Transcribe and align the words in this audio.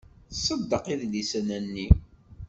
Tṣeddeq 0.31 0.85
idlisen-nni. 0.93 1.87